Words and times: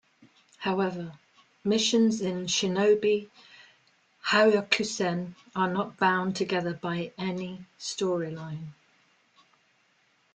However, 0.57 1.19
missions 1.63 2.21
in 2.21 2.47
"Shinobi 2.47 3.29
Hyakusen" 4.29 5.35
are 5.55 5.71
not 5.71 5.97
bound 5.97 6.35
together 6.35 6.73
by 6.73 7.11
any 7.19 7.65
storyline. 7.77 8.69